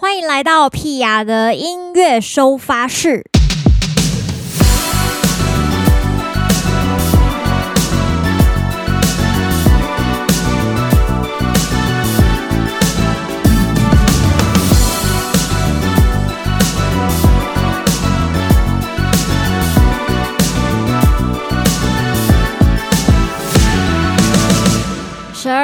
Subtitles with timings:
[0.00, 3.24] 欢迎来到屁雅的音乐收发室。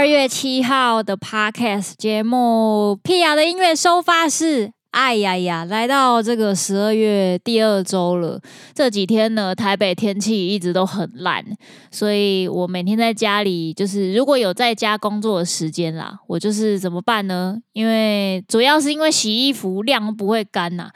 [0.05, 4.69] 二月七号的 Podcast 节目《屁雅的音乐收发室》。
[4.91, 8.39] 哎呀呀，来到这个十二月第二周了。
[8.75, 11.43] 这几天呢，台北天气一直都很烂，
[11.91, 17.57] 所以我每天在家里，就是如果有在家工作的时间啦，我就是怎么办呢？
[17.73, 20.91] 因为主要是因为洗衣服晾不会干呐。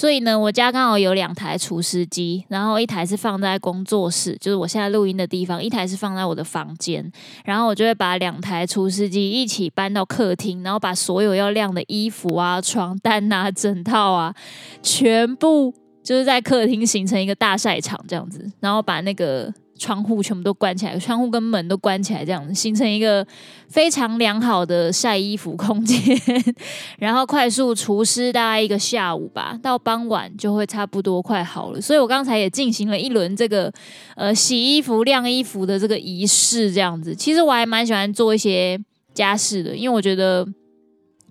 [0.00, 7.12] 所以呢，我家刚好有两台除湿机，然后一台是放在工作室，就是我现在录音的地方；一台是放在我的房间。
[7.44, 14.34] 然后我就会把两台除湿机一起搬到客厅，然后把所有要晾的衣服啊、床单啊、 枕套啊，
[14.82, 19.52] 全部就是在客厅形成一个大晒场这样子，然后把那个。
[19.80, 23.26] 窗户全部都关起来，窗户跟门都关起来，这样形成一个
[23.66, 25.98] 非常良好的晒衣服空间。
[27.00, 31.80] 然后快速除湿，大概一个下午吧，到傍晚就会差不多快好了。
[31.80, 33.72] 所以我刚才也进行了一轮这个
[34.16, 37.14] 呃洗衣服、晾衣服的这个仪式，这样子。
[37.14, 38.78] 其实我还蛮喜欢做一些
[39.14, 40.46] 家事的，因为我觉得。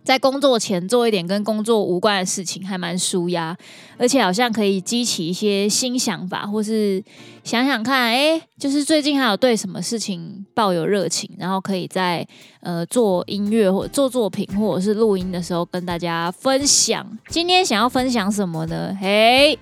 [0.09, 3.55] 在工作前做一点跟工作无关的事情，还蛮舒压，
[3.95, 6.99] 而且好像可以激起一些新想法，或是
[7.43, 12.27] 想想看，哎，就是最近还有对什么事情抱有热情，然后可以在
[12.61, 17.05] 呃做音乐或做作品或者是录音的时候跟大家分享。
[17.27, 18.97] 今天想要分享什么呢？
[18.99, 19.59] 嘿，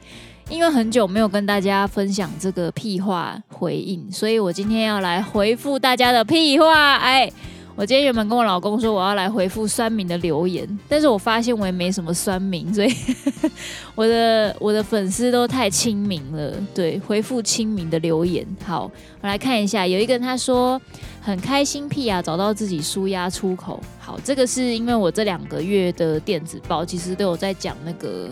[0.50, 7.30] 因为很久没有跟大家分享这个屁话回应，所以我今天要来回复大家的屁话，哎。
[7.78, 12.92] 我今天原本跟我老公说我要来回复酸民的留言，但是我发现我也没什么酸民，所以
[13.94, 16.56] 我的我的粉丝都太亲民了。
[16.74, 18.44] 对，回复亲民的留言。
[18.66, 18.90] 好，
[19.22, 20.82] 我来看一下，有一个人他说
[21.22, 23.80] 很开心屁啊找到自己舒压出口。
[24.00, 28.28] 好，这个是因为我这两个月的电子报其实都有在讲那个，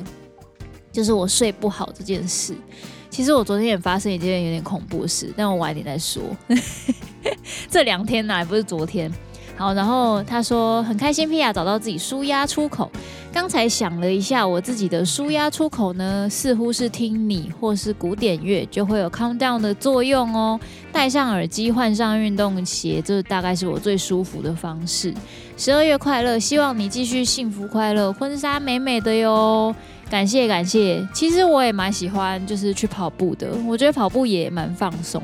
[0.91, 2.55] 就是我睡不好这件事。
[3.11, 6.23] 其实我昨天也发生一件有点恐怖的事，但我晚点再说。
[7.69, 9.11] 这两天呢，不是昨天。
[9.57, 12.91] 好，然后他说很开心，皮亚找到自己舒压出口。
[13.31, 20.59] 刚才想了一下，我自己的舒压出口呢，似乎是听你或是古典乐，就会有 calm down 的作用哦。
[20.91, 25.13] 戴上耳机，换上运动鞋，这大概是我最舒服的方式。
[25.57, 29.73] 十二月快乐，希望你继续幸福快乐，婚纱美美的哟。
[30.09, 33.49] 感谢感谢，其实我也蛮喜欢，就是去跑步的。
[33.67, 35.21] 我觉得跑步也蛮放松。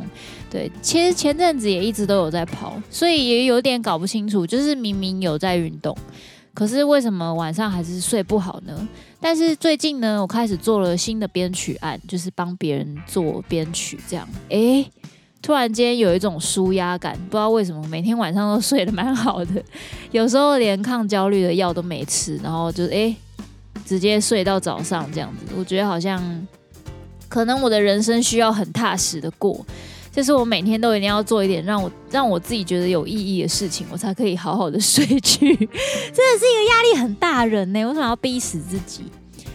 [0.52, 5.98] 对，其实前阵子也一直都有在跑，所以也有点搞不清楚，就是明明有在运动，
[6.54, 8.88] 可是为什么晚上还是睡不好呢？
[9.22, 14.86] 但是最近呢，我开始做了新的编曲案，就是帮别人做编曲，这样，诶，
[15.42, 19.64] 突然间有一种舒压感，不知道为什么，每天晚上都睡得蛮好的，
[20.12, 23.16] 有时候连抗焦虑的药都没吃，然后就诶，
[23.86, 26.46] 直接睡到早上这样子，我觉得好像
[27.30, 29.66] 可能我的人生需要很踏实的过。
[30.12, 35.38] 就是我每天都一定要做一点让我让我自己觉得有意义的事情，我才可以好好的睡去。
[35.56, 39.04] 真的是一个压力很大人呢，为什么要逼死自己？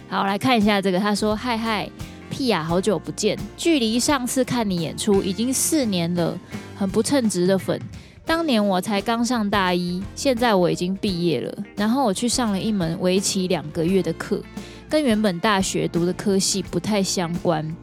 [0.08, 1.88] 好，来看一下这个，他说：“嗨嗨，
[2.30, 6.38] 屁雅，好久不见，距离上次看你演出已经四年了，
[6.74, 7.78] 很不称职的粉。
[8.24, 14.40] 当年我才刚上大一，现在我已经毕业了，然后我去上了一门为期两个月的课，
[14.88, 17.76] 跟原本大学读的科系不太相关。”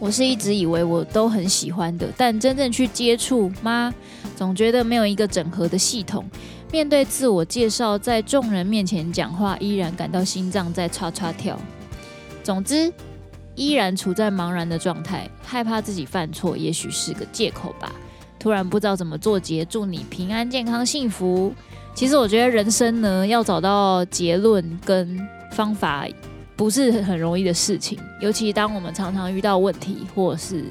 [0.00, 3.92] 我是一直以为我都很喜欢的，但真正去接触吗？
[4.36, 6.24] 总觉得没有一个整合的系统。
[6.70, 11.58] 面对自我介绍，在众人面前讲话，依然感到心脏在唰唰跳。
[12.44, 12.92] 总之，
[13.54, 17.92] 依然处在茫然的状态，害怕自己犯错，也许是个借口吧。
[18.38, 21.52] 突然不知道怎么做结，祝你平安、健康、幸福。
[21.94, 25.18] 其实我觉得人生呢，要找到结论跟
[25.50, 26.06] 方法。
[26.58, 30.64] 不是很容易的事情，尤其当我们常常遇到问题或者是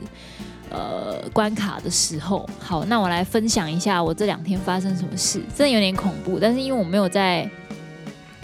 [0.70, 2.48] 呃关卡的时候。
[2.60, 6.38] 好，那我来分享一下我这两天发生什么事，真的有点恐怖。
[6.40, 7.50] 但是因为我没有在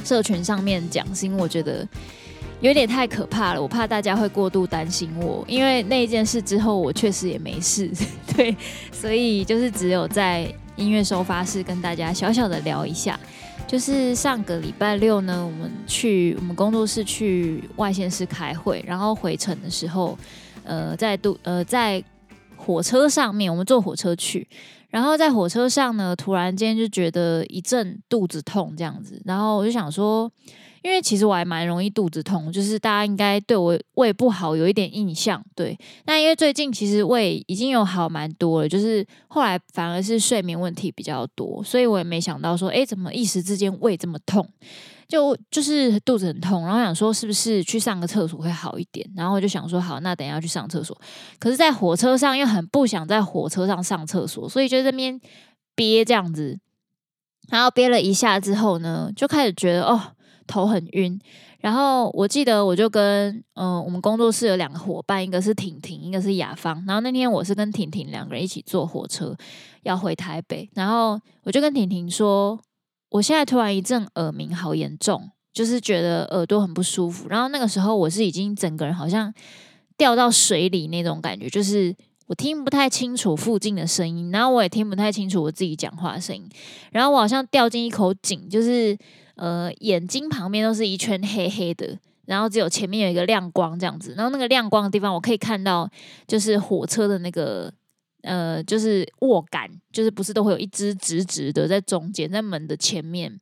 [0.06, 1.86] 社群上面讲，是因为我觉得
[2.62, 5.44] 有点太可怕了，我怕大家会过度担心我。
[5.46, 7.92] 因为那一件事之后，我确实也没事，
[8.38, 8.56] 对，
[8.94, 13.20] 所以就是只有在音乐收发室跟大家小小的聊一下。
[13.74, 20.16] 就是上个礼拜六呢，我们去我们工作室去外县市开会，然后回程的时候，
[20.64, 22.04] 呃，在都呃在
[22.56, 24.48] 火车上面，我们坐火车去，
[24.92, 30.32] 然后在火车上呢，突然间就觉得一阵肚子痛这样子，然后我就想说，
[30.84, 35.76] 因为其实我还蛮容易肚子痛，就是大家应该对我胃不好有一点印象，对。
[36.06, 44.48] 那因为最近其实胃已经有好蛮多了，就是后来反而是睡眠问题比较多，所以我也没想到说，诶，怎么一时之间胃这么痛？
[45.08, 51.00] 就就是肚子很痛，然后想说是不是去上个厕所会好一点，然后我就想说好，那等一下去上厕所。
[51.40, 55.20] 可是，在火车上又很不想在火车上上厕所，所以就这边
[55.76, 56.60] 憋这样子，
[57.50, 60.02] 然后憋了一下之后呢，就开始觉得哦
[60.48, 61.20] 头很晕。
[61.60, 66.84] 然后我记得我就跟嗯、我们工作室有两个伙伴，一个是婷婷，一个是雅芳。
[66.88, 69.36] 然后那天我是跟婷婷两个人一起坐火车
[69.84, 72.60] 要回台北，然后我就跟婷婷说。
[73.14, 77.30] 我现在突然一阵耳鸣，好严重，就是觉得耳朵很不舒服。
[77.30, 79.32] 然后那个时候我是已经整个人好像
[79.96, 86.50] 掉到水里那种感觉，就是我听不太清楚附近的声音，然后我也听不太清楚我自己讲话的声音。
[86.92, 88.98] 然后我好像掉进一口井，就是
[89.36, 94.14] 呃眼睛旁边都是一圈黑黑的，然后只有前面有一个亮光这样子。
[94.16, 95.90] 然后那个亮光的地方，我可以看到
[96.28, 97.74] 就是火车的那个。
[98.24, 103.38] 呃，就是握杆，就是不是都会有一只直直的在中间，在门的前面。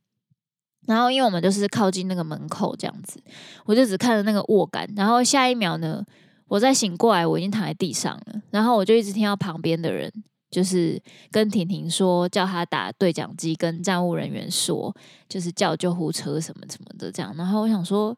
[0.88, 3.22] 然后，因为我们就是靠近那个门口这样子，
[3.66, 4.92] 我就只看着那个握杆。
[4.96, 6.04] 然后下一秒呢，
[6.48, 8.42] 我再醒过来，我已经躺在地上了。
[8.50, 10.12] 然后我就一直听到旁边的人
[10.52, 11.02] 就是
[11.32, 14.94] 跟婷婷说，叫他打对讲机，跟站务人员说，
[15.28, 17.34] 就是叫救护车什么什么的这样。
[17.38, 18.16] 然后我想说，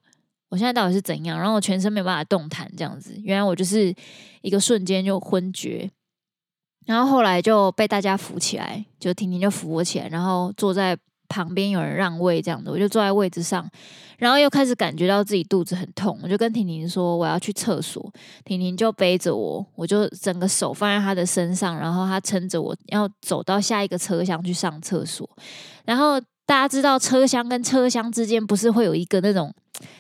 [0.50, 1.38] 我现在到底是怎样？
[1.38, 3.16] 然后我全身没办法动弹这样子。
[3.22, 3.94] 原来我就是
[4.42, 5.90] 一个瞬间就昏厥。
[6.86, 10.98] 然后后来就被大家扶起来，就婷婷就扶我起来，然后坐在
[11.34, 13.68] 旁边有人让位这样的，我就坐在位置上，
[14.20, 18.14] 然后又开始感觉到自己肚子很痛，我就跟婷婷说我要去厕所，
[18.46, 25.28] 婷婷就背着我，我就整个手放在她的身上，然后她撑着我要走到下一个车厢去上厕所，
[25.86, 26.22] 然后。
[26.46, 29.50] 大家知道车厢跟车厢之间不是会有一个那种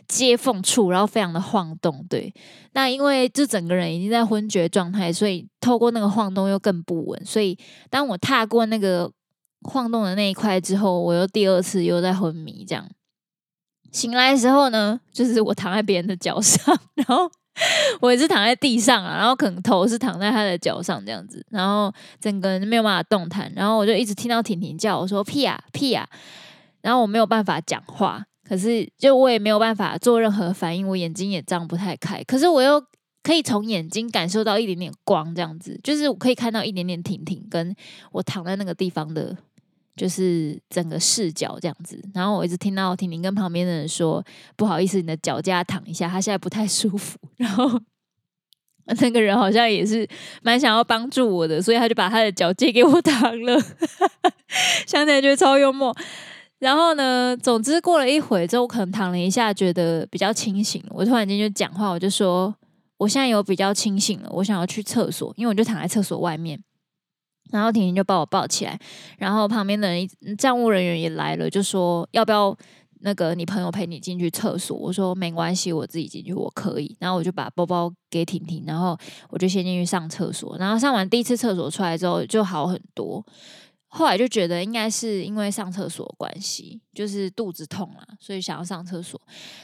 [0.09, 2.31] 接缝处，然后非常的晃动，对。
[2.74, 7.25] 那因为就整个人已经在昏厥状态，所以透过那个晃动又更不稳。
[7.25, 7.57] 所以
[7.89, 9.09] 当我踏过那个
[9.63, 12.65] 晃动的那一块之后，我又第二次又在昏迷。
[12.68, 12.88] 这样
[13.92, 17.30] 醒来的时候呢，就是我躺在别人的脚上，然后。
[18.01, 26.04] 我也是躺在地上啊，然后可能头是躺在他的脚上这样子，然后整个人没有办法动弹，然后我就一直听到婷婷叫我说屁啊屁啊，
[26.81, 32.83] 然后我没有办法讲话，可是就我也没有办法做任何反应，我眼睛也张不太开，可是我又
[33.21, 37.75] 可以从眼睛感受到一点点光，这样子，就是我可以看到一点点婷婷跟
[38.13, 39.38] 我躺在那个地方的。
[39.95, 44.24] 就是整个视角这样子，然后我一直听到婷婷跟旁边的人说
[44.57, 47.80] ：“不好意思，你的脚架躺一下，他现在不太舒服。”然后
[49.00, 50.07] 那个人好像也是
[50.42, 53.57] 蛮想要帮助我的，所以他就把他的脚借给我躺了，
[54.88, 55.96] 想起来觉得超幽默。
[56.60, 60.84] 然后呢，总之过了一会之后，我可能躺了一下，觉得比较清醒。
[60.89, 62.56] 我突然间就讲话，我就说
[62.98, 66.62] ：“我现在有比较清醒了，我想要去厕所，因为我就躺在厕所外面。”
[67.53, 68.77] 然后婷婷就把我抱起来，
[69.19, 72.57] 然后旁边的人站务人员也来了，就说要不要
[73.01, 74.75] 那个你朋友陪你进去厕所？
[74.75, 76.97] 我说没关系，我自己进去我可以。
[77.00, 78.97] 然后我就把包包给婷婷，然后
[79.29, 80.57] 我就先进去上厕所。
[80.57, 83.23] 然后上完第一次厕所出来之后就好很多。
[83.88, 89.21] 后来就觉得应该是因为上厕所关系，就是肚子痛了，所以想要上厕所。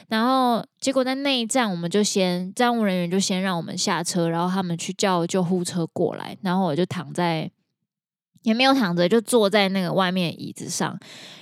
[0.08, 7.50] 然后结果在那一站，我们就先站务人员就先让我们下车，然后他们去叫救护车过来，然后我就躺在。
[8.42, 10.98] 也没有躺着，就坐在那个外面椅子上，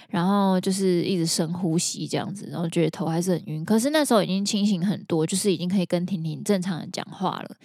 [0.09, 3.65] 然后就是一直深呼吸这样子，然后觉得头还是很晕。
[3.65, 7.57] 可是那时候已经清醒很多，就是已经可以跟婷婷正常的讲话了。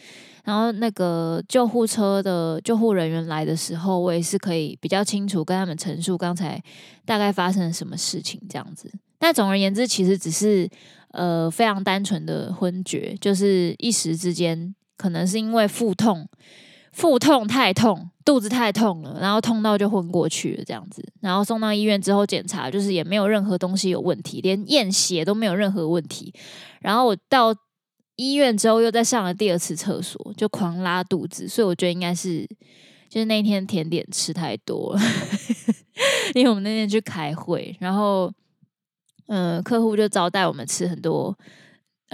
[0.44, 6.62] 然后那个救护车的救护人员来的时候，我也是可以比较清楚跟他们陈述刚才
[7.06, 8.92] 大概发生了什么事情这样子。
[9.18, 10.70] 但总而言之，其实只是
[11.12, 16.28] 呃非常单纯的昏厥，就是一时之间可能是因为腹痛。
[16.94, 21.04] 腹痛太痛，肚子太痛了，然后痛到就昏过去了，这样子。
[21.20, 26.34] 然后送到医院之后检查，就是也没有任何东西有问题，连验血都没有任何问题。
[26.80, 27.54] 然后我到
[28.16, 32.48] 医院之后又再上了第二次厕所，就狂拉肚子，所以我觉得应该是
[33.10, 35.02] 就是那天甜点吃太多了，
[36.36, 38.32] 因为我们那天去开会，然后
[39.28, 41.36] 嗯、客户就招待我们吃很多。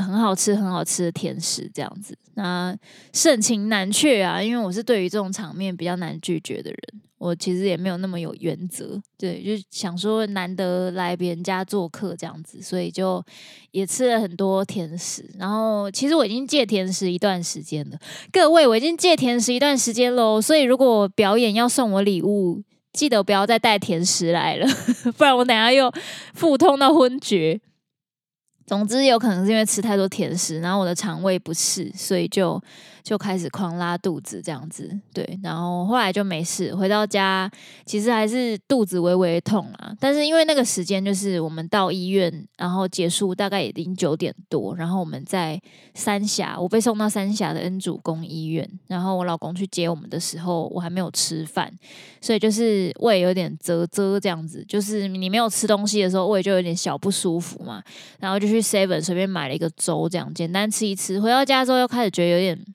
[0.01, 2.17] 很好吃、很好吃的甜食这样子。
[2.35, 2.75] 那
[3.13, 6.79] 盛情难却啊，因为我是对于这种场面比较难拒绝的人。
[7.17, 13.21] 我其实也没有那么有原则，对，就想说难得来别人家做客这样子，所以就
[13.71, 15.29] 也吃了很多甜食。
[15.37, 17.99] 然后其实我已经戒甜食一段时间了，
[18.31, 20.41] 各位，我已经戒甜食一段时间喽。
[20.41, 22.63] 所以如果表演要送我礼物，
[22.93, 24.65] 记得不要再带甜食来了，
[25.17, 25.91] 不然我等下又
[26.33, 27.59] 腹痛到昏厥。
[28.69, 32.61] 总之有可能是因为吃太多甜食，然后我的肠胃不适，所以就。
[33.09, 36.75] 就开始狂拉肚子这样子，对，然后后来就没事。
[36.75, 37.49] 回到家
[37.83, 45.59] 其实还是肚子微微痛啊，但是因为那个时间就是我们到医院，然后结束大概已经九点多，然后我们在
[45.95, 51.67] 三峡，我被送到三峡的恩主公医院，然后我老公去接我们的时候，我还没有吃饭，
[52.21, 57.81] 所以就是胃有点啧啧这样子，就是你没有吃东西的时候，胃就有点小不舒服嘛，
[58.19, 61.19] 然后就去 Seven 随便买了一个粥，这样简单吃一吃。
[61.19, 62.65] 回到家之后又开始觉得有点。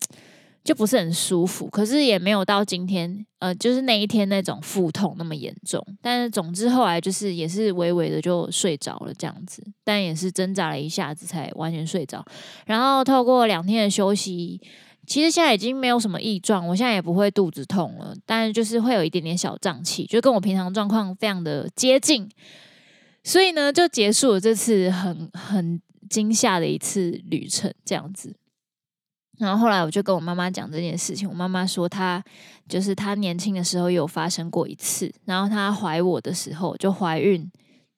[0.64, 5.86] 就不是很舒服，可是也没有到今天，呃，就是那一天那种腹痛那么严重。
[6.00, 12.24] 但是总之后来就是也是微微的就睡着了这样子，但也是挣扎了一下子才完全睡着。
[12.64, 14.58] 然后透过两天的休息，
[15.06, 22.26] 其实现在已经没有什么异状，我现在也不会肚子痛了，但是就是会有一点点小胀气，就跟我平常状况非常的接近。
[23.22, 25.78] 所以呢，就结束了这次很很
[26.08, 28.34] 惊吓的一次旅程，这样子。
[29.38, 32.22] 然后后来我就跟我妈妈讲这件事情，我妈妈说她
[32.68, 37.50] 就是她年轻的时候有发生过一次，然后她怀我的时候就怀孕。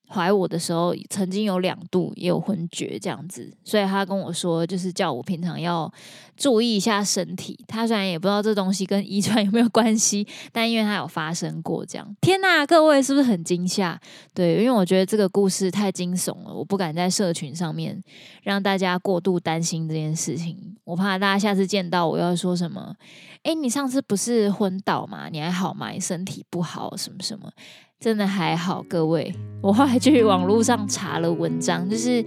[0.08, 5.92] 怀我的时候，曾经有两度也有昏厥这样子，所以他跟我说，就是叫我平常要
[6.36, 7.58] 注意一下身体。
[7.66, 12.16] 他虽然也不知道这东西跟遗传有没有关系，但因为他有发生过这样。
[12.20, 14.00] 天呐，各位是不是很惊吓？
[14.32, 18.00] 对，因为我觉得这个故事太惊悚了，我不敢在社群上面
[18.42, 20.76] 让大家过度担心这件事情。
[20.84, 22.94] 我怕大家下次见到我要说什么？
[23.42, 25.28] 诶，你上次不是昏倒吗？
[25.28, 25.90] 你还好吗？
[25.90, 27.50] 你身体不好什么什么？
[27.98, 29.34] 真的还好，各位。
[29.62, 32.24] 我后来去网络上查了文章，就是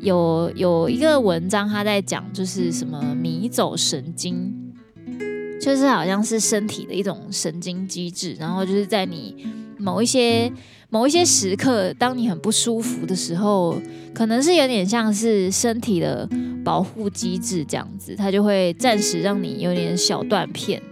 [0.00, 4.52] 有有一个文章，他在讲就是什么迷走神经，
[5.60, 9.46] 就是好像是身体的一种神经机制，然后就是在你
[9.76, 10.50] 某一些
[10.88, 13.78] 某一些时刻，当你很不舒服的时候，
[14.14, 16.26] 可能是有点像是身体的
[16.64, 20.82] 保护机制这样子，它就会暂时让你有点小断片。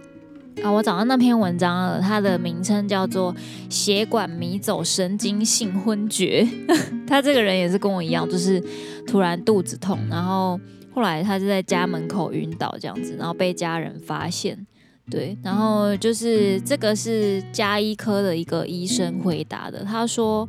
[0.63, 3.33] 啊，我找到那篇文章了，它的名称叫做
[3.69, 6.47] 《血管迷走神经性昏厥》。
[7.07, 8.61] 他这个人也是跟我一样，就是
[9.07, 10.59] 突然肚子痛，然后
[10.91, 14.67] 后来他就在家门口晕倒这样子，然后被家人发现。
[15.09, 19.83] 对，然后就是这个是家医科的一个医生回答的。
[19.83, 20.47] 他说，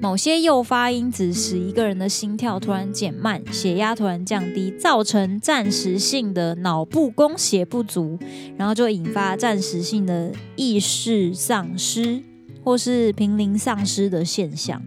[0.00, 8.18] 某些诱发因子使一个人的心跳突然减慢，血压突然降低，造成暂时性的脑部供血不足，
[8.56, 12.22] 然后就引发暂时性的意识丧失
[12.64, 14.82] 或是濒临丧失的现象，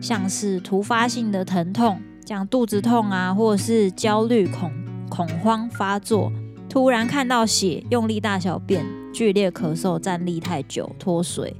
[0.00, 4.72] 像是突发性的疼痛，像肚子痛啊，或者是焦虑恐
[5.08, 6.32] 恐慌发作。
[6.74, 11.54] 突然看到血，用力大小便，剧烈咳嗽，站立太久，脱水。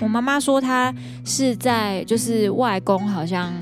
[0.00, 0.94] 我妈妈说，她
[1.26, 3.52] 是在就是外公好像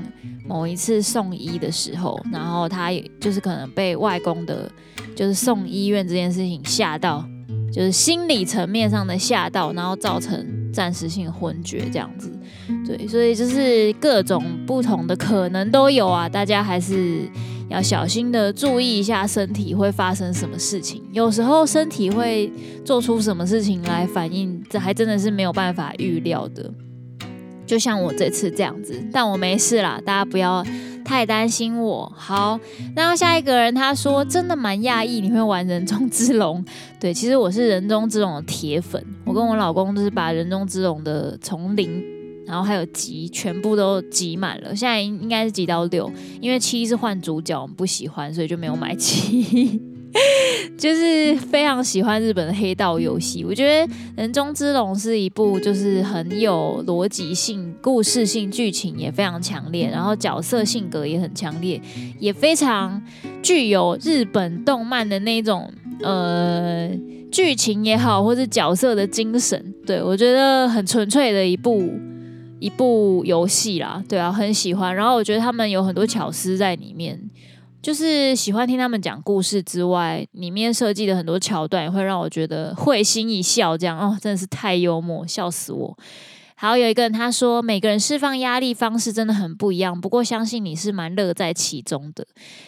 [0.47, 4.71] 某一次送医的时候，然后她也就是可能被外公的，
[5.13, 7.25] 就是送医院这件事情吓到，
[7.73, 12.31] 就是心理层面上的吓到，然后造成暂时性昏厥这样子。
[12.87, 17.29] 对，所以就是各种不同的可能都有啊，大家还是。
[17.69, 22.51] 要小心的注意一下身体会发生什么事情，有时候身体会
[22.83, 26.71] 做出什么事情来反应，这还真的是没有办法预料的。
[27.65, 30.63] 就像我这次这样子，但我没事啦，大家不要
[31.03, 32.11] 太担心我。
[32.15, 32.59] 好，
[32.95, 36.63] 然后下一个人他说真的蛮讶异你会玩人中之龙，
[36.99, 42.14] 对，其实我是人中之龙的铁粉，我跟我老公就是把人中之龙的从零。
[42.45, 44.75] 然后还有集，全部都集满了。
[44.75, 49.81] 现在应该是集到六，因为七是换主角，我们不喜欢，所以就没有买七。
[50.77, 61.81] 就是非常喜欢日本的黑道游戏，我觉得《人中之龙》是一部就是很有逻辑性、故事性、剧情也非常强烈，然后角色性格也很强烈，
[62.17, 63.01] 也非常
[63.43, 65.69] 具有日本动漫的那种
[66.01, 66.89] 呃
[67.29, 69.73] 剧情也好，或是角色的精神。
[69.85, 71.91] 对，我觉得很纯粹的一部。
[72.59, 74.95] 一部游戏啦，对啊，很喜欢。
[74.95, 77.19] 然后我觉得他们有很多巧思在里面，
[77.81, 83.77] 就是喜欢听他们讲故事之外，里面设计的很多桥段也会让我觉得会心一笑。
[83.77, 85.97] 这样哦，真的是太幽默，笑死我。
[86.57, 92.25] 好，有一个人他说，每个人释放压力方式真的很不一样，不过相信你是蛮乐在其中的，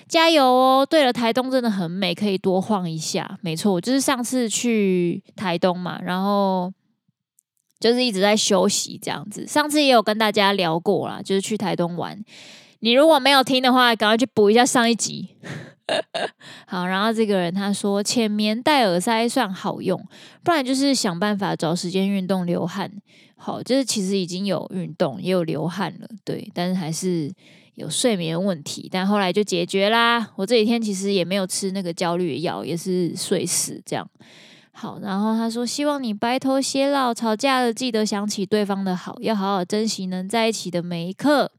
[0.09, 0.85] 加油哦！
[0.87, 3.39] 对了，台东真的很美，可以多晃一下。
[3.41, 6.71] 没错，我就是上次去台东嘛，然后
[7.79, 9.45] 就是一直在休息这样子。
[9.47, 12.23] 上次也有跟大家聊过啦，就是去台东玩。
[12.79, 15.29] 你如果没有听的话，赶快去补一下上一集。
[16.67, 19.99] 好，然后这个人他说，浅眠戴耳塞算好用，
[20.43, 22.91] 不然就是想办法找时间运动流汗。
[23.35, 27.31] 好，就是其实已经有运动，也有流汗了，对，但是还是
[27.75, 30.31] 有睡眠问题，但后来就解决啦。
[30.35, 34.05] 我这几天其实也没有吃那个焦虑药，也是睡死这样。
[34.79, 41.51] 好，然后他说，希望你白头偕老，吵架了记得想起对方的好，要好好珍惜能在一起的每一刻。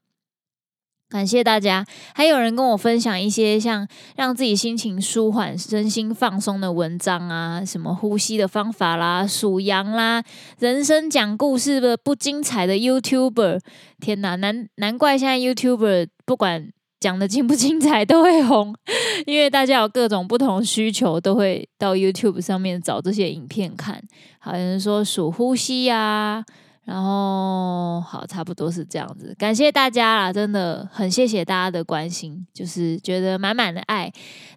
[1.10, 1.84] 感谢大家，
[2.14, 10.22] 还有人跟我分享一些像让自己心情舒缓、身心放松的文章啊，什么呼吸的方法啦、数羊啦、
[10.60, 13.58] 人生讲故事的不精彩的 YouTuber，
[13.98, 18.74] 天哪，难难怪现在 YouTuber 不管讲的精不精彩都会红，
[19.26, 24.02] 因为大家有各种不同需求，都会到 YouTube 上面找这些影片看。
[24.38, 26.44] 好像说数呼吸呀、啊。
[26.84, 29.34] 然后好，差不多是这样子。
[29.38, 34.10] 感谢大家啦，真的很谢谢大家的关心，就是觉得满满的爱。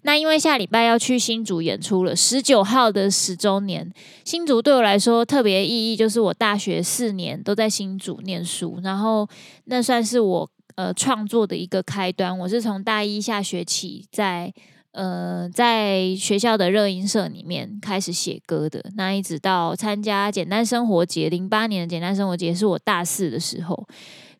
[0.03, 3.91] 那因为下礼拜要去新竹演出了，十九号的十周年。
[4.24, 9.27] 新竹对我来说特别意义，就是我大学四年都在新竹念书，然后
[9.65, 10.50] 那算是我
[10.81, 12.38] 呃创作的一个开端。
[12.39, 14.53] 我是从大一下学期在。
[14.93, 23.88] 呃，在学校的热音社里面开始写歌的，那一直到参加简单生活节，零八年的简单生活节是我大四的时候。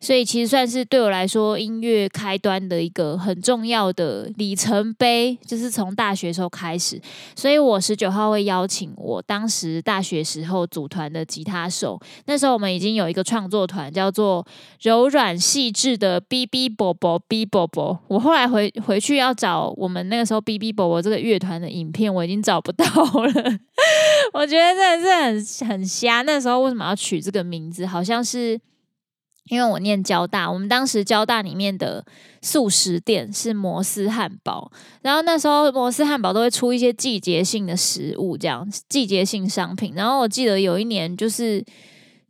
[0.02, 7.00] 所以其实算是对我来说音乐开端的一个很重要的里程碑，就是从大学时候开始。
[7.36, 14.44] 所以我十九号会邀请我当时大学时候组团的吉他手，那时候我们已经有一个创作团，叫做
[14.80, 18.00] 柔软细致的 B B 宝宝 B 宝宝。
[18.08, 23.32] 我后来回回去要找我们那个时候 B B 宝宝这个乐团的影片，我已经找不到了。
[24.34, 26.22] 我觉得真的是很很瞎。
[26.22, 27.86] 那时候为什么要取这个名字？
[27.86, 28.60] 好像是。
[29.52, 32.02] 因为我念交大，我们当时交大里面的
[32.40, 39.92] 素食店是摩斯汉堡，然后那时候摩斯汉堡都会出一些季节性的食物，这样季节性商品。
[39.94, 41.62] 然后我记得有一年就是。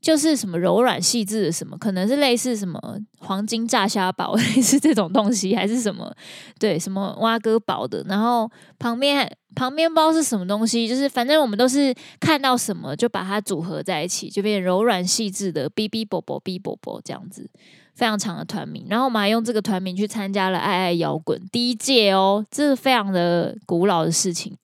[0.02, 2.78] 就是什么柔软细致的什么，可能是类似什么
[3.20, 6.12] 黄金炸虾堡， 类似这种东西，还是什么
[6.58, 8.04] 对什么挖哥堡的。
[8.08, 17.48] 然后旁边旁边不知道是什么东西，就是反正我们都是看到什么就把它组合在一起，就变柔软细致的 B B 啵啵 B 啵啵这样子，
[17.94, 18.84] 非常长的团名。
[18.90, 24.56] 然后我们还用这个团名去参加了爱爱摇滚第一届哦，这是非常的古老的事情。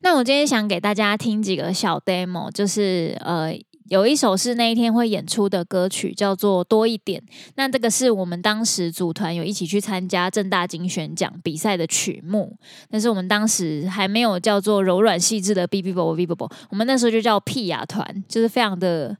[0.00, 3.54] 那我今天想给大家听几个小 demo，就是呃。
[3.88, 7.20] 有一首是那一天会演出的歌曲，叫做《多一点》。
[7.54, 12.56] 那这个是我们当时组团有一起去参加正大金选奖比赛的曲目，
[12.90, 16.34] 但是我们当时还没有叫做柔软细致的 B B 宝宝 B B，
[16.70, 19.16] 我们那时候就叫屁雅团，就是非常的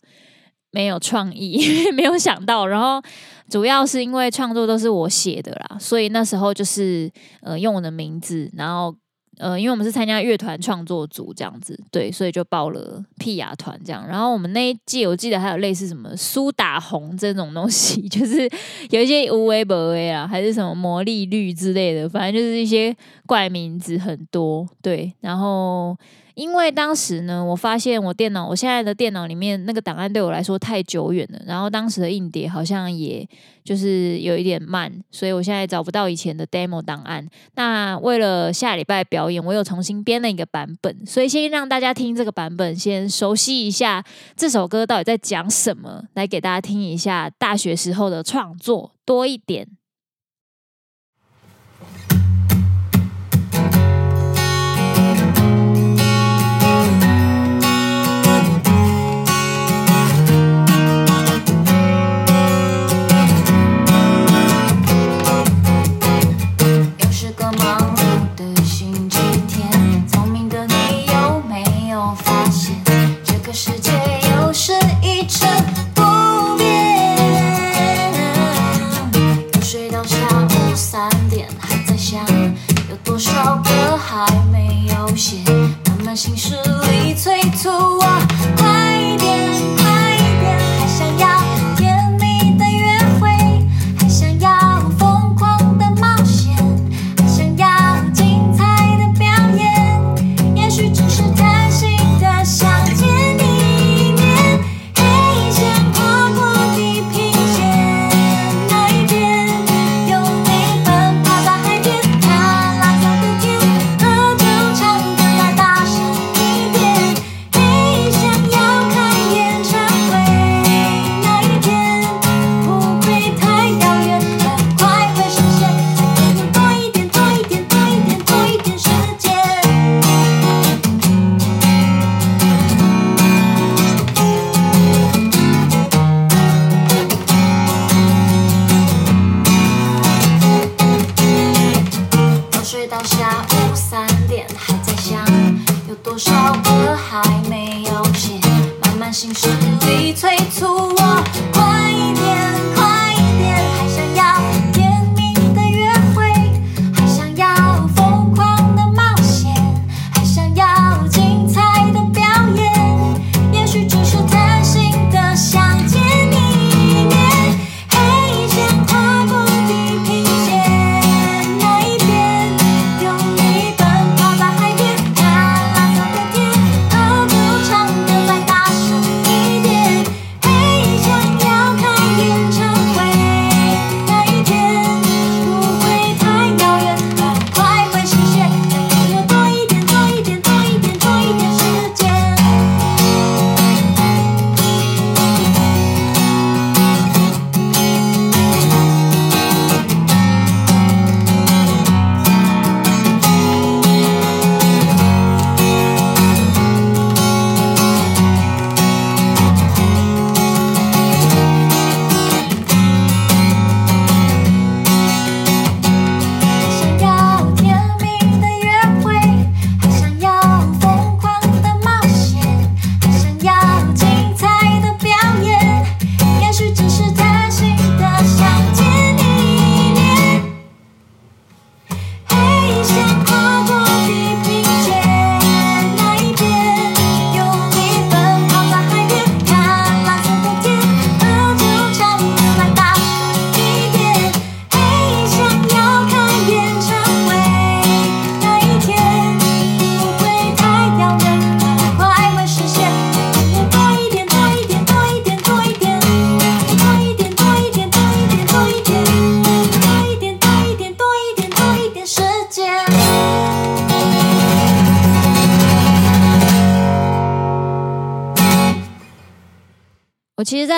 [0.72, 2.66] 没有创意，因 为没有想到。
[2.66, 3.00] 然后
[3.48, 7.10] 主要是因为创作都是我写的啦，所以那时候就是
[7.42, 8.94] 呃用我的名字，然后。
[9.38, 14.06] 呃，因为我们是参加乐团创作组这样子，对，所以就报了屁雅团这样。
[14.06, 18.48] 然后我们那一季我记得还有类似什么苏打红这种东西， 就是
[18.90, 22.96] 有一些无为不为啊，还是什么魔力绿之类的，反正就是一些
[23.26, 25.96] 怪名字很多，对，然后。
[26.36, 33.26] 因为当时呢，我发现我电脑，我现在的电脑里面那个档案对我来说太久远了，然后当时的硬碟好像也
[33.64, 37.26] 就是有一点慢，所以我现在找不到以前的 demo 档案。
[37.54, 44.04] 那为了下礼拜表演，我又重新编了一个版本，所以先让大家听这个版本，先熟悉一下
[44.36, 49.66] 这首歌到底在讲什么，来给大家听一下大学时候的创作多一点。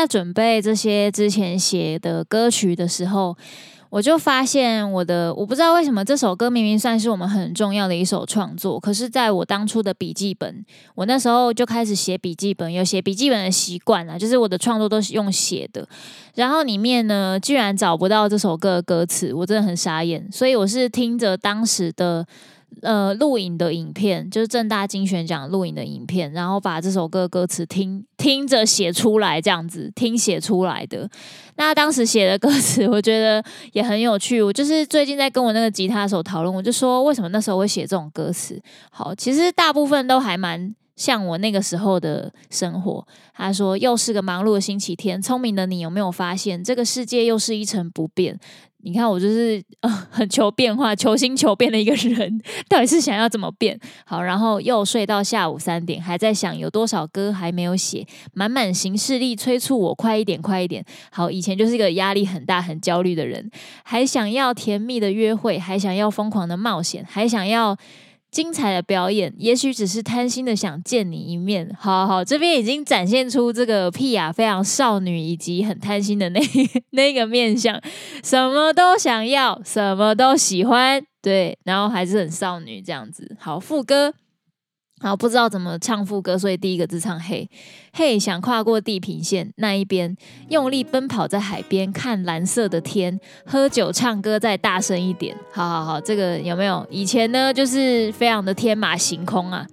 [0.08, 3.36] 准备这些之前写的歌曲的时候，
[3.90, 15.88] 我就发现我的，我不知道为什么这首歌明明算是我们很重要的一首创作，可是在我当初的笔记本，我那时候就开始写笔记本，有写笔记本的习惯了，就是我的创作都是用写的，
[16.34, 22.26] 然后里面呢，居然找不到这首歌的歌词，我真的很傻眼，所以我是听着当时的。
[22.82, 31.08] 呃，录影的影片就是正大精选奖录影的影片，然后把这首歌歌词听听着写出来，这样子听写出来的。
[31.56, 34.40] 那当时写的歌词，我觉得也很有趣。
[34.40, 38.60] 我就是最近在跟我那个吉他手讨论，我就说为什么那时候会写这种歌词？
[38.90, 43.06] 好，其实大部分都还蛮像我那个时候的生活。
[43.32, 48.38] 他说又是个忙碌的星期天，聪明的你有没有发现，这个世界又是一成不变？
[48.80, 53.78] 你看我就是呃很求变化、求新求变的一个人，到底是想要怎么变？
[54.04, 60.84] 好，然后又睡到下午三点，还在想有多少歌还没有写，满满行事力催促我快一点、快一点。
[61.10, 63.50] 好，以前就是一个压力很大、很焦虑的人，
[63.84, 67.76] 还想要甜蜜的约会，还想要疯狂的冒险，还想要。
[68.30, 71.74] 精彩的表演，也许只是贪心的想见你一面。
[71.78, 76.40] 好好，这边已经展现出这个屁雅非常少女以及很贪心的那
[76.90, 77.80] 那个面相，
[78.22, 83.36] 什么都想要，什么都喜欢，对，然后还是很少女这样子。
[83.38, 84.14] 好，副歌。
[85.00, 87.48] 好，不知道怎么唱副歌，所以第一个字唱嘿，
[87.92, 90.16] 嘿，想跨过地平线那一边，
[90.48, 95.36] 用力奔跑在海边，看蓝色的天，喝酒唱歌再大声一点。
[95.52, 96.86] 好好好，这个有没有？
[96.90, 99.66] 以前呢，就是非常的天马行空啊。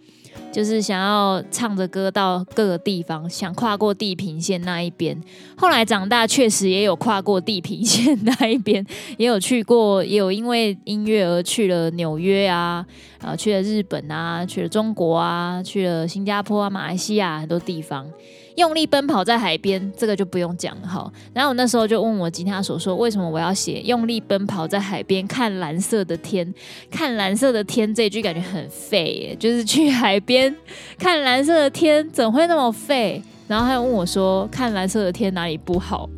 [0.55, 5.21] 就是想要唱着歌到各个地方，想跨过地平线那一边。
[5.57, 8.85] 后来长大，确实也有跨过地平线 那一边，
[9.17, 12.85] 也有去过，也有因为音乐而去了纽约啊，
[13.19, 18.09] 啊，去了日本啊，去了中国啊，去了新加坡啊，马来西亚很多地方。
[18.55, 21.11] 用力奔跑在海边，这个就不用讲了哈。
[21.33, 26.53] 然后我那时候就问我吉他手说，为什么我要写用力奔跑在海边看蓝色的天？
[26.89, 30.55] 看蓝色的天这句感觉很废耶，就是去海边
[30.97, 33.21] 看蓝色的天，怎会那么废？
[33.47, 36.09] 然后他又问我说，看蓝色的天哪里不好？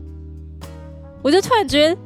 [1.23, 1.97] 我就突然觉得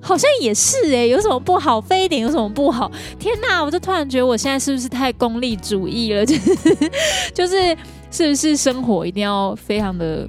[0.00, 1.80] 好像也是哎，有什么不好？
[1.80, 2.90] 废一点有什么不好？
[3.18, 3.62] 天哪！
[3.62, 6.24] 我就突然觉得我现在是不是太功利主义了？
[7.34, 7.76] 就是。
[8.14, 10.28] 是不是生活一定要非常的，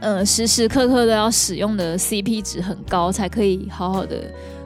[0.00, 4.16] 呃，时时刻刻都要使用的 CP 值很高，才可以好好的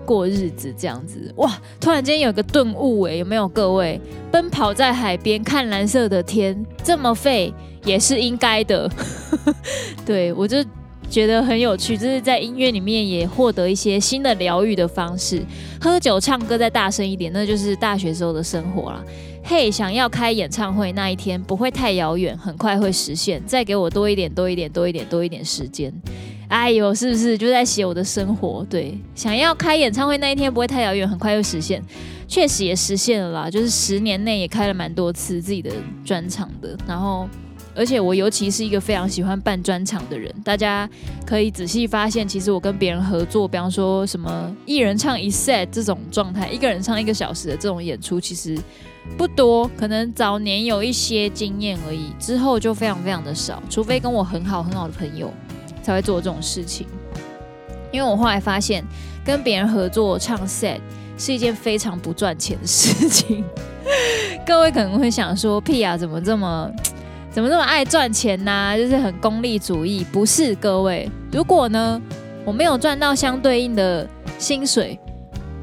[0.05, 0.71] 过日子？
[0.77, 1.51] 这样子哇！
[1.81, 3.99] 突然间有个顿悟诶，有没有各位？
[4.31, 7.51] 奔跑在海边看蓝色的天，这么废
[7.83, 8.91] 也是应该的。
[10.05, 10.63] 对，我就
[11.11, 15.43] 觉得很有趣，就是在音乐里面也获得一些新的疗愈的方式。
[15.81, 19.03] 喝酒唱歌再大声一点，那就是大学时候的生活啦。
[19.43, 23.43] 嘿，想要开演唱会那一天不会太遥远，很快会实现。
[23.47, 25.91] 再给我多一点，多一点，多一点，多一点时间。
[26.49, 28.67] 哎呦，是不是就在写我的生活？
[28.69, 31.83] 对，想要开演唱会那一天不会太遥远，很快会实现。
[32.27, 35.71] 确实也实现了啦，就是十年内也开了蛮多次自己的
[36.05, 36.77] 专场的。
[36.87, 37.27] 然后，
[37.79, 40.35] 而且我尤其是一个非常喜欢办专场的人。
[40.45, 40.89] 大家
[41.25, 48.59] 可以仔细发现，其实我跟别人合作，比方说什么一人唱一 set 这种状态，一个人唱一个小时的这种演出，其实。
[49.17, 55.33] 不多，可能早年有一些经验而已，之后就非常非常的少，除非跟我很好很好的朋友
[55.83, 56.87] 才会做这种事情。
[57.91, 58.85] 因为我后来发现，
[59.25, 60.79] 跟别人合作唱 set
[61.17, 63.43] 是一件非常不赚钱的事情。
[64.47, 66.71] 各位可能会想说，屁啊，怎么这么
[67.39, 70.05] 怎么这么爱赚钱呢、就是很功利主义。
[70.11, 72.03] 不是，各位，如果呢，
[72.45, 74.05] 我没有赚到相对应的
[74.41, 74.99] 薪水。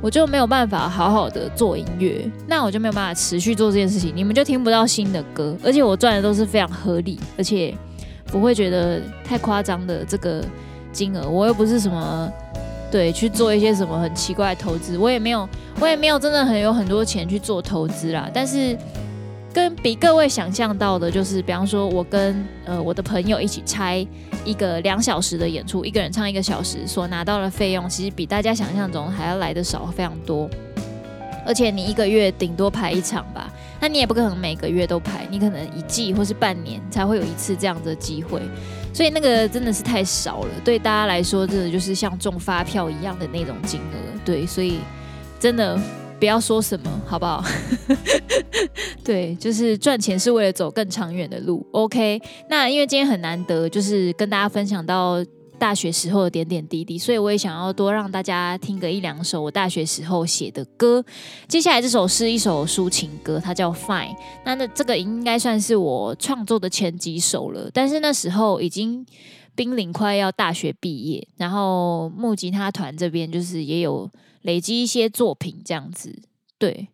[0.02, 7.76] 我就没有办法好好的做音乐，那我就没有办法持续做这件事情，你们就听不到新的歌，而且我赚的都是非常合理，而且
[8.28, 10.42] 不会觉得太夸张的这个
[10.94, 12.32] 金额，我又不是什么
[12.90, 15.50] 对去做一些什么很奇怪的投资，我也没有，
[15.82, 18.78] 我也没有真的很有很多钱去做投资啦，但是。
[19.56, 24.06] 跟比各位想象到的，就是比方说，我跟呃我的朋友一起拆
[24.44, 30.50] 一个两小时的演出，一个人唱一个小时，所拿到的费用，其实比大家想象中还要来的少非常多。
[31.46, 38.42] 而且你一个月顶多排一场吧，那你也不可能每个月都排，你可能一季或是半年才会有一次这样的机会，
[38.94, 44.20] 所以那个真的是太少了，对大家来说，真的就是像中发票一样的那种金额。
[44.26, 44.80] 对，所以
[45.40, 45.80] 真的。
[46.20, 47.44] 不要说什么，好不好？
[49.04, 51.66] 对，就是赚钱是为了走更长远的路。
[51.72, 55.24] OK，那因为今天很难得，就是跟大家分享到
[55.60, 61.04] 大学时候的点点滴滴，所以我也想要多让大家听个一两首我大学时候写的歌。
[61.48, 64.10] 接下来这首是一首抒情歌，它叫《Fine》。
[64.46, 69.06] 那那这个应该算是我创作的前几首了，但是那时候已经。
[69.56, 76.22] 濒临快要大学毕业，然后木吉他团这边就是也有累积一些作品这样子，
[76.58, 76.88] 对。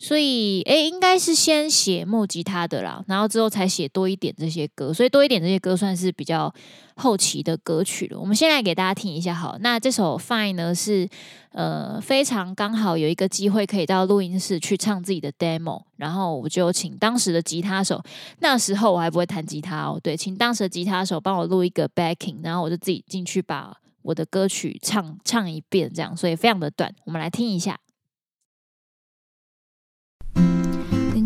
[0.00, 4.94] 所以，诶，应该是先写木吉他的啦，然后之后才写多一点这些歌。
[4.94, 6.54] 所以多一点这些歌算是比较
[6.94, 8.18] 后期的歌曲了。
[8.18, 9.58] 我们先来给大家听一下，好。
[9.60, 11.08] 那这首《Fine》呢，是
[11.50, 18.00] 呃非常刚好有一个机会可以到录音室去唱自己的 demo，然后我就请当时的吉他手，
[18.38, 26.94] 那时候我还不会弹吉他哦，对，请当时的吉他手帮我录一个 backing，然后我就自己进去把我的歌曲唱唱一遍，这样，所以非常的短。
[27.04, 27.76] 我们来听一下。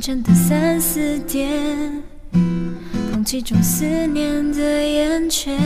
[0.02, 1.48] 晨的三四点，
[3.12, 5.56] 空气中思念的烟圈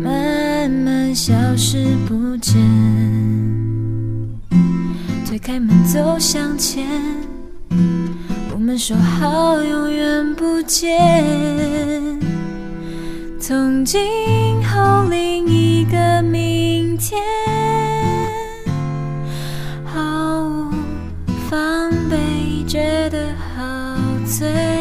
[0.00, 2.54] 慢慢消失不见。
[5.26, 6.86] 推开门走向前，
[8.52, 11.24] 我们说好永远不见。
[13.40, 14.00] 从今
[14.62, 17.20] 后另一个明天
[19.84, 20.70] 毫无
[21.50, 22.25] 防备。
[22.76, 23.64] 觉得好
[24.26, 24.75] 醉，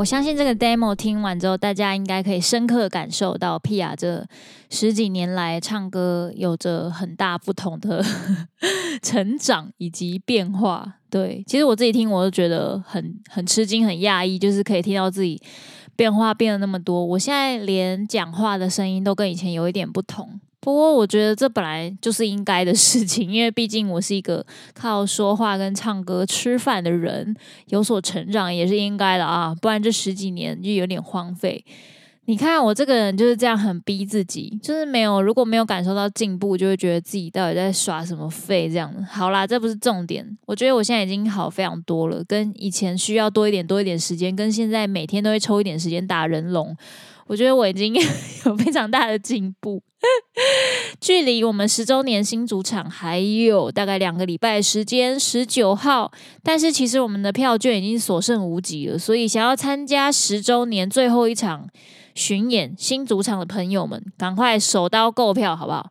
[0.00, 4.26] 我相信这个 demo 听完之后，大家应该可以深刻感受到 Pia 这
[4.70, 8.02] 十几年来唱歌有着很大不同的
[9.02, 10.94] 成长以及变化。
[11.10, 15.38] 对，其实我自己听我都觉得很很吃惊、很讶异，就是可以听到自己
[15.94, 17.04] 变化变了那么多。
[17.04, 20.40] 我现在连讲话的声音都跟以前有一点不同。
[20.60, 24.44] 不过我觉得这本来就是应该的事情，因为毕竟我是一个
[24.74, 27.34] 靠说话跟唱歌吃饭的人，
[27.68, 31.64] 有所成长也是应该的啊，不然这十几年就有点荒废。
[32.26, 38.94] 你看我这个人就是这样，很逼自己，就是没有如果没有感受到进步，就会觉得自己到底在耍什么废这样。
[39.06, 46.76] 好啦，这不是重点，我觉得我现在已经好非常多了，跟以前需要多一点多一点时间，跟现在每天都会抽一点时间打人龙。
[47.30, 47.94] 我觉得我已经
[48.44, 49.80] 有非常大的进步，
[51.00, 56.10] 距离我们十周年新主场还有大概两个礼拜时间，十九号。
[56.42, 61.68] 但是其实我们的票券已经所剩无几了，所以想要参加十周年最后一场
[62.16, 65.88] 巡演新主场的朋友们，赶快手刀购票好不好？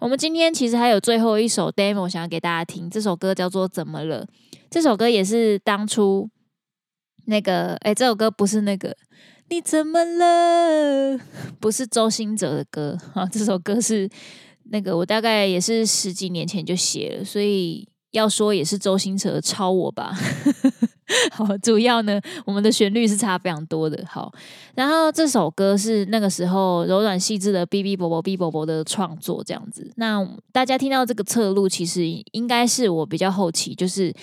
[0.00, 4.24] 我们今天其实还有最后一首 demo 想要给大家听，这首歌叫做《怎么了》。
[4.68, 6.28] 这首歌也是当初
[7.26, 8.96] 那个，哎，这首歌不是那个。
[9.50, 11.18] 你怎么了？
[11.58, 14.08] 不是周兴哲的歌啊，这首歌是
[14.70, 20.16] 那个我大概也是十几年前就写了，所以要说也是周兴哲抄我吧。
[21.32, 24.00] 好，主要呢，我们的旋律是差非常多的。
[24.06, 24.32] 好，
[24.76, 29.90] 然后这首歌是那个时候柔软细致的 B B 伯伯 B 伯伯的创作，这样子。
[29.96, 34.14] 那大家听到这个侧录，其实应该是我比较后期，就是。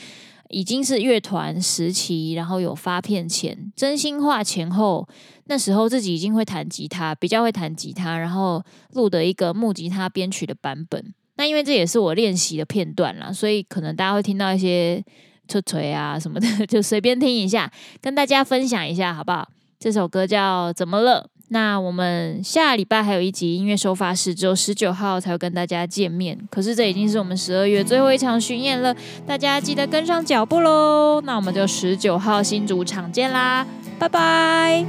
[0.49, 5.07] 已经是乐团时期，然后有发片前，真心话前后，
[5.45, 11.13] 那时候自己已经会弹吉他，比较会弹吉他，然后录的一个木吉他编曲的版本。
[11.35, 15.03] 那因为这也是我练习的片段啦，所以可能大家会听到一些
[15.47, 19.47] 脆锤啊什么的， 就随便听一下，跟大家分享一下好不好？
[19.79, 21.29] 这首歌叫《怎么了》。
[21.49, 26.37] 那我们下礼拜还有一集音乐收发室，只有十九号才会跟大家见面。
[26.51, 28.93] 可是这已经是我们十二月最后一场巡演了，
[29.25, 31.21] 大家记得跟上脚步喽。
[31.23, 33.65] 那我们就十九号新主场见啦，
[33.97, 34.85] 拜拜。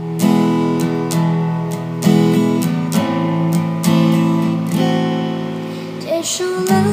[6.00, 6.84] 结束了，